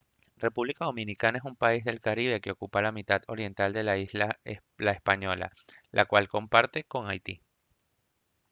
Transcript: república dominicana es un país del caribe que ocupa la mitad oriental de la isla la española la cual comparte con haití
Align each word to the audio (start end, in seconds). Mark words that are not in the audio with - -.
república 0.37 0.85
dominicana 0.85 1.37
es 1.37 1.43
un 1.43 1.55
país 1.55 1.83
del 1.83 2.01
caribe 2.01 2.41
que 2.41 2.49
ocupa 2.49 2.81
la 2.81 2.91
mitad 2.91 3.21
oriental 3.27 3.71
de 3.71 3.83
la 3.83 3.99
isla 3.99 4.39
la 4.79 4.93
española 4.93 5.51
la 5.91 6.05
cual 6.05 6.27
comparte 6.27 6.83
con 6.85 7.07
haití 7.07 7.39